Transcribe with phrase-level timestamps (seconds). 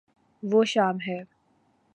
[0.43, 1.19] وہ شام ہے